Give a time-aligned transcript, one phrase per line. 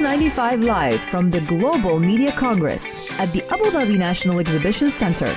[0.00, 5.32] 95 Live from the Global Media Congress at the Abu Dhabi National Exhibition Center.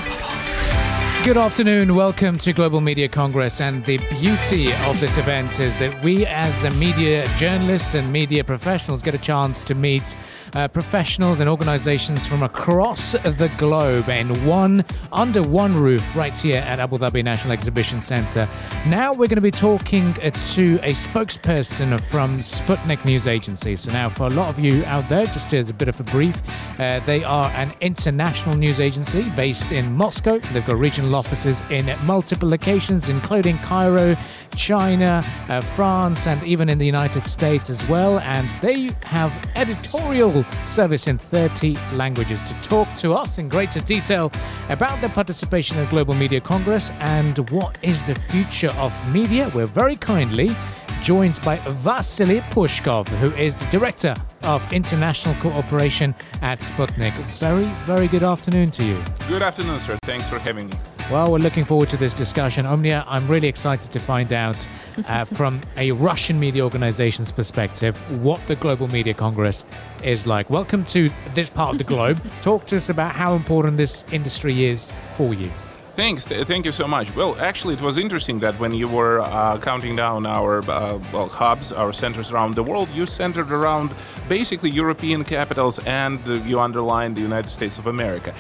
[1.24, 1.94] Good afternoon.
[1.94, 3.62] Welcome to Global Media Congress.
[3.62, 9.04] And the beauty of this event is that we, as media journalists and media professionals,
[9.04, 10.16] get a chance to meet
[10.54, 16.58] uh, professionals and organizations from across the globe in one under one roof right here
[16.60, 18.48] at Abu Dhabi National Exhibition Center.
[18.86, 23.76] Now we're going to be talking uh, to a spokesperson from Sputnik News Agency.
[23.76, 26.04] So now, for a lot of you out there, just as a bit of a
[26.04, 26.42] brief,
[26.80, 30.40] uh, they are an international news agency based in Moscow.
[30.40, 34.16] They've got regional offices in multiple locations, including Cairo,
[34.56, 38.20] China, uh, France, and even in the United States as well.
[38.20, 40.37] And they have editorial
[40.70, 44.32] service in 30 languages to talk to us in greater detail
[44.70, 49.52] about their participation at Global Media Congress and what is the future of media.
[49.54, 50.56] We're very kindly
[51.02, 57.14] joined by Vasily Pushkov, who is the Director of International Cooperation at Sputnik.
[57.40, 59.04] Very, very good afternoon to you.
[59.28, 59.98] Good afternoon, sir.
[60.04, 60.97] Thanks for having me.
[61.10, 62.66] Well, we're looking forward to this discussion.
[62.66, 64.68] Omnia, I'm really excited to find out
[65.08, 69.64] uh, from a Russian media organization's perspective what the Global Media Congress
[70.04, 70.50] is like.
[70.50, 72.22] Welcome to this part of the globe.
[72.42, 75.50] Talk to us about how important this industry is for you.
[75.92, 76.28] Thanks.
[76.28, 77.16] Thank you so much.
[77.16, 81.28] Well, actually, it was interesting that when you were uh, counting down our uh, well
[81.28, 83.90] hubs, our centers around the world, you centered around
[84.30, 88.36] basically European capitals and uh, you underlined the United States of America.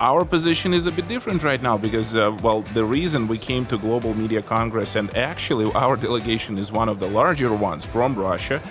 [0.00, 3.66] Our position is a bit different right now because, uh, well, the reason we came
[3.66, 8.14] to Global Media Congress and actually our delegation is one of the larger ones from
[8.18, 8.62] Russia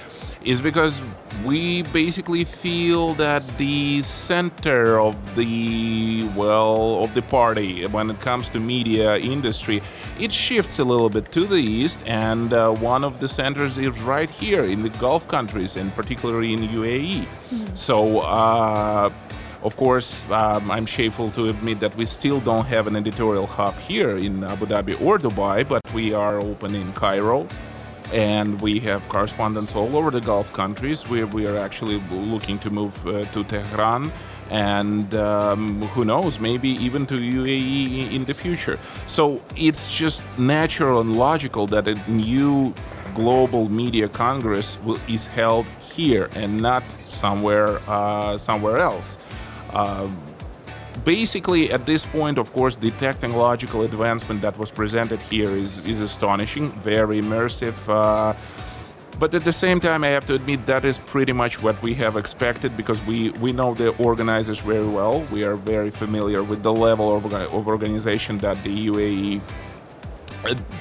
[0.43, 1.03] is because
[1.45, 8.49] we basically feel that the center of the well of the party when it comes
[8.49, 9.81] to media industry
[10.17, 13.99] it shifts a little bit to the east and uh, one of the centers is
[13.99, 17.75] right here in the gulf countries and particularly in uae mm-hmm.
[17.75, 19.11] so uh,
[19.61, 23.75] of course, um, I'm shameful to admit that we still don't have an editorial hub
[23.79, 27.47] here in Abu Dhabi or Dubai, but we are open in Cairo,
[28.13, 31.07] and we have correspondents all over the Gulf countries.
[31.09, 34.11] We, we are actually looking to move uh, to Tehran
[34.49, 38.79] and um, who knows, maybe even to UAE in the future.
[39.05, 42.73] So it's just natural and logical that a new
[43.13, 49.17] global media congress will, is held here and not somewhere uh, somewhere else.
[49.71, 50.09] Uh,
[51.05, 56.01] basically at this point of course the technological advancement that was presented here is, is
[56.01, 58.33] astonishing very immersive uh,
[59.17, 61.93] but at the same time i have to admit that is pretty much what we
[61.93, 66.63] have expected because we, we know the organizers very well we are very familiar with
[66.63, 69.41] the level of, of organization that the uae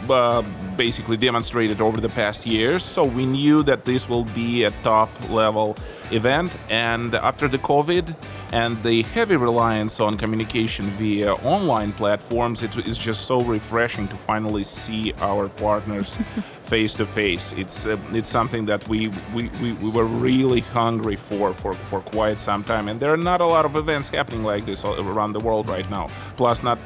[0.09, 0.43] uh,
[0.76, 2.84] basically demonstrated over the past years.
[2.84, 5.76] So we knew that this will be a top level
[6.13, 6.57] event.
[6.69, 8.15] And after the COVID
[8.53, 14.17] and the heavy reliance on communication via online platforms, it is just so refreshing to
[14.17, 16.19] finally see our partners
[16.63, 17.53] face to face.
[17.53, 22.01] It's uh, it's something that we, we, we, we were really hungry for, for for
[22.01, 22.89] quite some time.
[22.89, 25.89] And there are not a lot of events happening like this around the world right
[25.91, 26.09] now.
[26.37, 26.79] Plus, not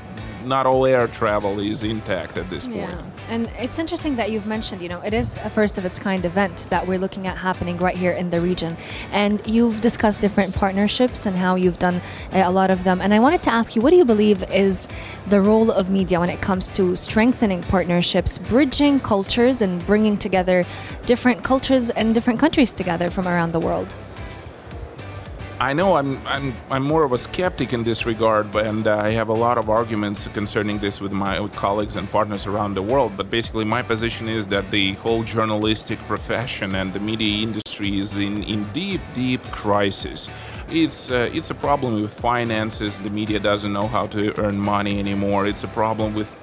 [0.44, 3.11] not all air travel is intact at this point.
[3.28, 6.24] And it's interesting that you've mentioned, you know, it is a first of its kind
[6.24, 8.76] event that we're looking at happening right here in the region.
[9.10, 12.00] And you've discussed different partnerships and how you've done
[12.32, 13.00] eh, a lot of them.
[13.00, 14.88] And I wanted to ask you, what do you believe is
[15.26, 20.64] the role of media when it comes to strengthening partnerships, bridging cultures, and bringing together
[21.06, 23.96] different cultures and different countries together from around the world?
[25.62, 29.10] I know I'm, I'm, I'm more of a skeptic in this regard, and uh, I
[29.10, 33.12] have a lot of arguments concerning this with my colleagues and partners around the world.
[33.16, 38.18] But basically, my position is that the whole journalistic profession and the media industry is
[38.18, 40.28] in, in deep, deep crisis.
[40.68, 42.98] It's, uh, it's a problem with finances.
[42.98, 45.46] The media doesn't know how to earn money anymore.
[45.46, 46.36] It's a problem with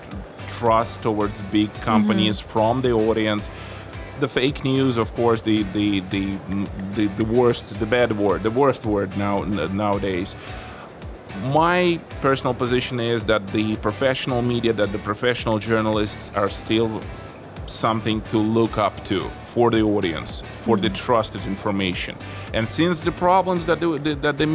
[0.48, 2.52] trust towards big companies mm-hmm.
[2.52, 3.52] from the audience
[4.20, 6.38] the fake news, of course, the the the
[6.94, 10.36] the, the worst, the bad word, the worst word now nowadays.
[11.44, 17.02] My personal position is that the professional media, that the professional journalists are still
[17.72, 19.20] something to look up to
[19.54, 20.84] for the audience, for mm-hmm.
[20.84, 22.16] the trusted information.
[22.54, 24.48] And since the problems that the, that the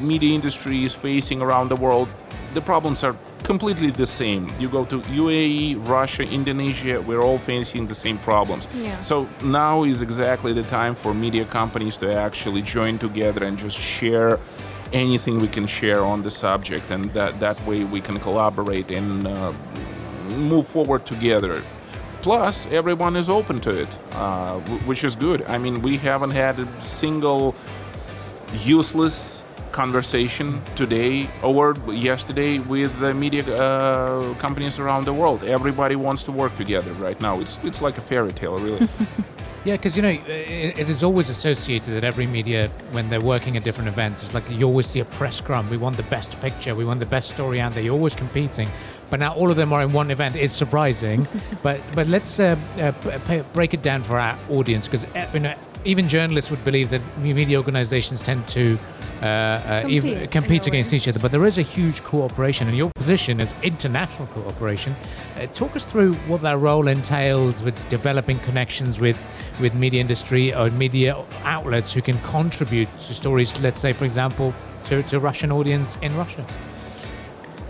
[0.00, 2.08] media industry is facing around the world,
[2.54, 4.48] the problems are completely the same.
[4.58, 8.68] You go to UAE, Russia, Indonesia, we're all facing the same problems.
[8.74, 9.00] Yeah.
[9.00, 13.78] So now is exactly the time for media companies to actually join together and just
[13.78, 14.38] share
[14.92, 19.26] anything we can share on the subject, and that, that way we can collaborate and
[19.26, 19.52] uh,
[20.36, 21.62] move forward together.
[22.22, 25.42] Plus, everyone is open to it, uh, which is good.
[25.48, 27.54] I mean, we haven't had a single
[28.64, 35.42] useless conversation today or yesterday with the media uh, companies around the world.
[35.44, 37.40] Everybody wants to work together right now.
[37.40, 38.88] It's it's like a fairy tale, really.
[39.64, 43.56] Yeah, because you know it, it is always associated that every media, when they're working
[43.56, 45.70] at different events, it's like you always see a press scrum.
[45.70, 47.82] We want the best picture, we want the best story out there.
[47.82, 48.68] You're always competing,
[49.08, 50.34] but now all of them are in one event.
[50.34, 51.28] It's surprising,
[51.62, 56.08] but but let's uh, uh, break it down for our audience because you know even
[56.08, 58.78] journalists would believe that media organizations tend to
[59.20, 62.90] uh, uh, Compete, compete against each other, but there is a huge cooperation, and your
[62.96, 64.96] position is international cooperation.
[65.36, 69.24] Uh, talk us through what that role entails with developing connections with,
[69.60, 74.52] with media industry or media outlets who can contribute to stories, let's say, for example,
[74.84, 76.44] to, to Russian audience in Russia.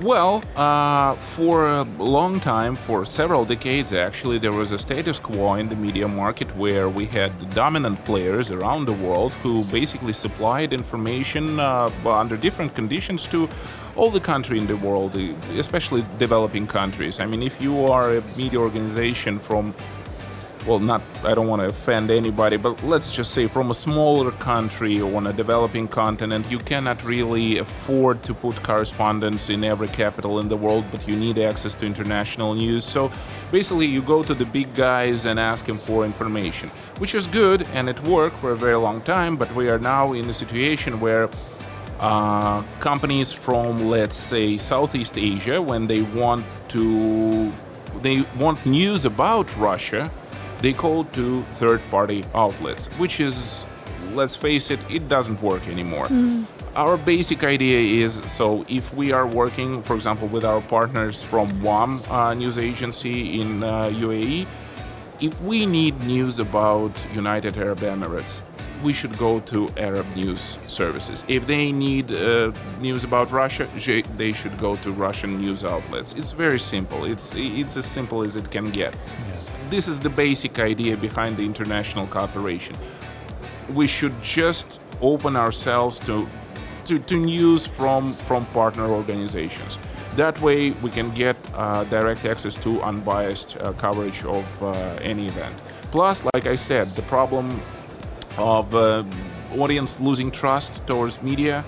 [0.02, 5.54] Well, uh, for a long time, for several decades actually, there was a status quo
[5.54, 10.72] in the media market where we had dominant players around the world who basically supplied
[10.72, 13.48] information uh, under different conditions to
[13.94, 15.14] all the country in the world,
[15.56, 17.20] especially developing countries.
[17.20, 19.72] I mean, if you are a media organization from
[20.66, 24.30] well, not, I don't want to offend anybody, but let's just say from a smaller
[24.32, 29.88] country or on a developing continent, you cannot really afford to put correspondents in every
[29.88, 32.84] capital in the world, but you need access to international news.
[32.84, 33.10] So
[33.50, 37.62] basically, you go to the big guys and ask them for information, which is good
[37.72, 41.00] and it worked for a very long time, but we are now in a situation
[41.00, 41.28] where
[42.00, 47.52] uh, companies from, let's say, Southeast Asia, when they want to,
[48.00, 50.10] they want news about Russia,
[50.62, 53.64] they call to third-party outlets, which is,
[54.12, 56.06] let's face it, it doesn't work anymore.
[56.76, 61.60] Our basic idea is so if we are working, for example, with our partners from
[61.62, 64.46] WAM uh, news agency in uh, UAE,
[65.20, 68.40] if we need news about United Arab Emirates,
[68.82, 71.24] we should go to Arab news services.
[71.28, 73.68] If they need uh, news about Russia,
[74.16, 76.14] they should go to Russian news outlets.
[76.14, 77.04] It's very simple.
[77.04, 78.96] It's it's as simple as it can get.
[79.72, 82.76] This is the basic idea behind the international cooperation.
[83.72, 86.28] We should just open ourselves to
[86.84, 89.78] to, to news from from partner organizations.
[90.16, 95.26] That way, we can get uh, direct access to unbiased uh, coverage of uh, any
[95.26, 95.62] event.
[95.90, 97.62] Plus, like I said, the problem
[98.36, 99.04] of uh,
[99.56, 101.64] audience losing trust towards media.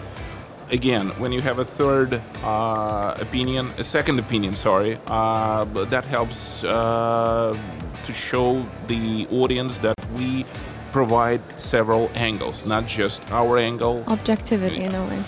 [0.74, 6.64] Again, when you have a third uh, opinion, a second opinion, sorry, uh, that helps
[6.64, 7.56] uh,
[8.02, 10.44] to show the audience that we
[10.90, 14.02] provide several angles, not just our angle.
[14.08, 15.22] Objectivity in a way.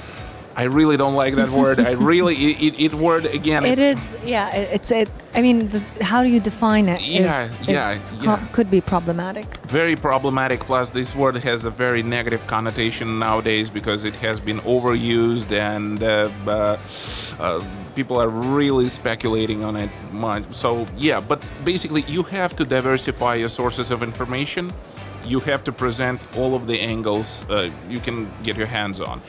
[0.58, 1.78] I really don't like that word.
[1.80, 3.66] I really, it, it, it word again.
[3.66, 4.54] It is, yeah.
[4.56, 5.08] it- It's it.
[5.34, 7.02] I mean, the, how do you define it?
[7.02, 9.58] Yeah, is- yeah, is co- could be problematic.
[9.66, 10.60] very problematic.
[10.60, 16.02] Plus, this word has a very negative connotation nowadays because it has been overused and
[16.02, 16.78] uh, uh,
[17.38, 17.60] uh,
[17.94, 19.90] people are really speculating on it.
[20.12, 20.44] much.
[20.52, 24.72] So, yeah, but basically, you have to diversify your sources of information.
[25.26, 29.20] You have to present all of the angles uh, you can get your hands on.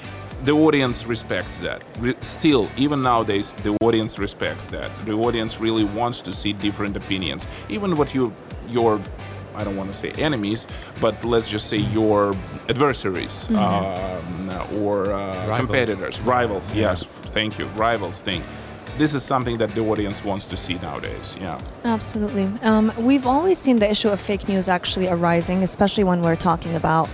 [0.44, 1.84] The audience respects that.
[2.00, 4.92] Re- still, even nowadays, the audience respects that.
[5.06, 8.32] The audience really wants to see different opinions, even what you
[8.70, 9.02] your
[9.56, 10.68] I don't want to say enemies,
[11.02, 12.36] but let's just say your
[12.70, 15.58] adversaries um, or uh, Rivals.
[15.58, 16.74] competitors, rivals.
[16.76, 17.04] Yes,
[17.34, 18.44] thank you, rivals thing.
[18.98, 21.36] This is something that the audience wants to see nowadays.
[21.40, 21.62] Yeah.
[21.84, 22.46] Absolutely.
[22.64, 26.76] Um, we've always seen the issue of fake news actually arising, especially when we're talking
[26.76, 27.08] about,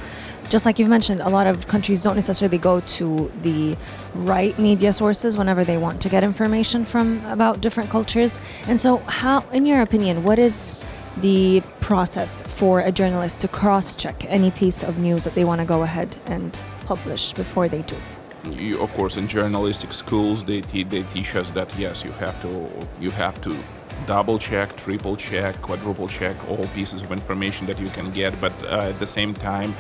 [0.47, 3.75] just like you've mentioned, a lot of countries don't necessarily go to the
[4.15, 8.39] right media sources whenever they want to get information from about different cultures.
[8.67, 10.81] And so, how, in your opinion, what is
[11.17, 15.65] the process for a journalist to cross-check any piece of news that they want to
[15.65, 17.97] go ahead and publish before they do?
[18.45, 22.39] You, of course in journalistic schools they, te- they teach us that yes you have
[22.41, 22.69] to
[22.99, 23.57] you have to
[24.05, 28.51] double check triple check quadruple check all pieces of information that you can get but
[28.63, 29.73] uh, at the same time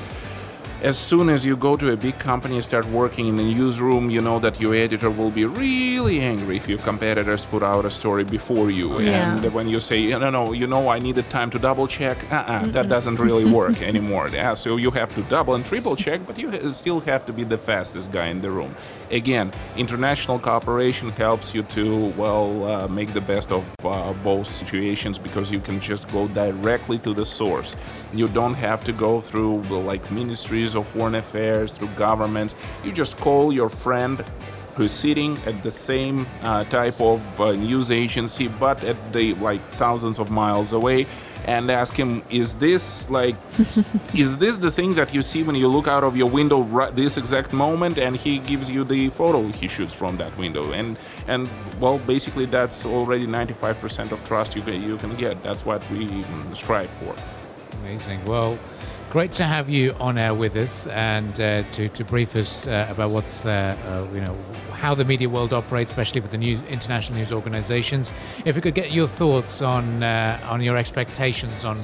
[0.83, 4.09] as soon as you go to a big company and start working in the newsroom,
[4.09, 7.91] you know that your editor will be really angry if your competitors put out a
[7.91, 8.99] story before you.
[8.99, 9.37] Yeah.
[9.37, 12.67] And when you say, no, no, you know, I needed time to double check, uh-uh,
[12.67, 14.27] that doesn't really work anymore.
[14.27, 17.45] Yeah, so you have to double and triple check, but you still have to be
[17.45, 18.75] the fastest guy in the room.
[19.09, 25.17] Again, international cooperation helps you to, well, uh, make the best of uh, both situations
[25.17, 27.77] because you can just go directly to the source.
[28.11, 32.55] You don't have to go through like ministries of foreign affairs, through governments.
[32.83, 34.23] You just call your friend
[34.75, 39.61] who's sitting at the same uh, type of uh, news agency, but at the like
[39.73, 41.05] thousands of miles away,
[41.45, 43.35] and ask him, "Is this like,
[44.15, 46.95] is this the thing that you see when you look out of your window right
[46.95, 50.97] this exact moment?" And he gives you the photo he shoots from that window, and
[51.27, 51.49] and
[51.79, 55.41] well, basically that's already 95% of trust you can you can get.
[55.43, 57.15] That's what we strive for.
[57.81, 58.23] Amazing.
[58.25, 58.57] Well,
[59.13, 62.87] great to have you on air with us and uh, to, to brief us uh,
[62.89, 64.35] about what's, uh, uh, you know,
[64.71, 68.11] how the media world operates, especially with the news, international news organizations.
[68.43, 71.77] If we could get your thoughts on, uh, on your expectations on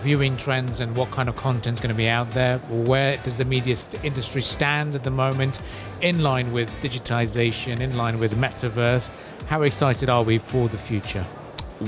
[0.00, 2.58] viewing trends and what kind of content is going to be out there.
[2.58, 5.60] Where does the media st- industry stand at the moment
[6.00, 9.12] in line with digitization, in line with metaverse?
[9.46, 11.24] How excited are we for the future?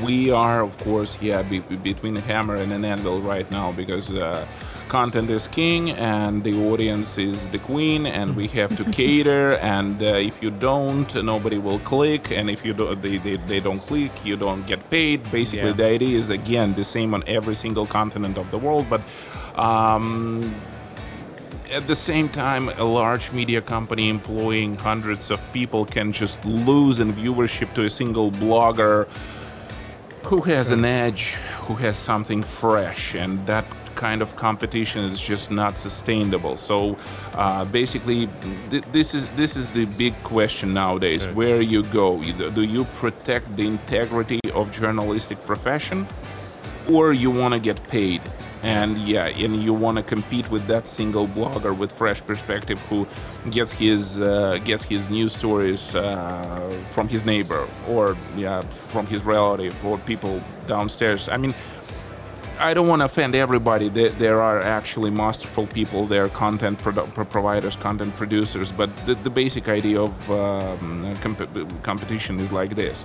[0.02, 4.10] we are, of course, yeah, be, between a hammer and an anvil right now because
[4.10, 4.46] uh,
[4.88, 9.52] content is king and the audience is the queen, and we have to cater.
[9.54, 13.60] And uh, if you don't, nobody will click, and if you do, they, they, they
[13.60, 15.30] don't click, you don't get paid.
[15.30, 15.72] Basically, yeah.
[15.72, 19.02] the idea is again the same on every single continent of the world, but.
[19.56, 20.54] Um,
[21.70, 27.00] at the same time, a large media company employing hundreds of people can just lose
[27.00, 29.08] in viewership to a single blogger
[30.24, 31.34] who has an edge,
[31.66, 33.64] who has something fresh, and that
[33.94, 36.56] kind of competition is just not sustainable.
[36.56, 36.96] So
[37.34, 38.28] uh, basically,
[38.70, 41.24] th- this is this is the big question nowadays.
[41.24, 41.34] Sure.
[41.34, 46.06] Where you go, do you protect the integrity of journalistic profession,
[46.88, 48.22] or you want to get paid?
[48.64, 53.06] and yeah and you want to compete with that single blogger with fresh perspective who
[53.50, 59.22] gets his uh, gets his news stories uh, from his neighbor or yeah from his
[59.22, 61.54] relative or people downstairs i mean
[62.58, 63.88] I don't want to offend everybody.
[63.88, 68.72] There, are actually masterful people there, content produ- providers, content producers.
[68.72, 73.04] But the, the basic idea of um, comp- competition is like this.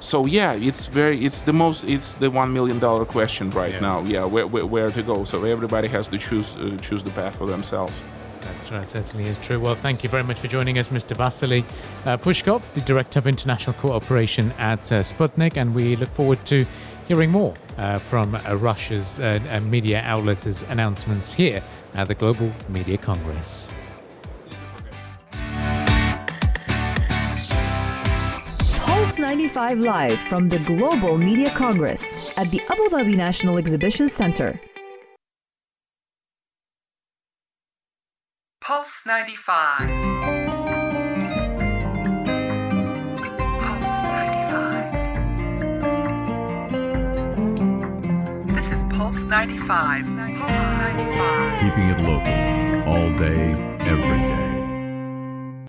[0.00, 3.80] So yeah, it's very it's the most it's the one million dollar question right yeah.
[3.80, 4.00] now.
[4.04, 5.24] Yeah, where, where, where to go?
[5.24, 8.02] So everybody has to choose uh, choose the path for themselves.
[8.40, 9.60] That's right, certainly is true.
[9.60, 11.14] Well, thank you very much for joining us, Mr.
[11.14, 11.64] Vasily
[12.06, 16.64] uh, Pushkov, the Director of International Cooperation at uh, Sputnik, and we look forward to
[17.10, 21.60] hearing more uh, from uh, Russia's uh, media outlets' announcements here
[21.94, 23.68] at the Global Media Congress.
[28.84, 34.60] Pulse 95 Live from the Global Media Congress at the Abu Dhabi National Exhibition Center.
[38.60, 40.59] Pulse 95.
[49.10, 50.06] Pulse 95.
[50.06, 51.60] Pulse 95.
[51.60, 54.59] Keeping it local all day, every day.